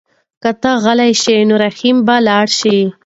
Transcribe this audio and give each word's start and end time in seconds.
که 0.41 0.49
ته 0.61 0.71
غلی 0.83 1.11
شې 1.21 1.35
نو 1.47 1.55
رحیم 1.65 1.97
به 2.07 2.15
لاړ 2.27 2.47
شي. 2.59 2.77